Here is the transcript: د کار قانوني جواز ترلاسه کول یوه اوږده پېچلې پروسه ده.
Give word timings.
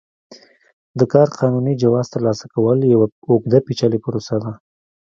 د 0.99 1.01
کار 1.13 1.27
قانوني 1.39 1.73
جواز 1.81 2.07
ترلاسه 2.13 2.45
کول 2.53 2.79
یوه 2.93 3.07
اوږده 3.29 3.59
پېچلې 3.65 3.99
پروسه 4.05 4.35
ده. 4.43 4.51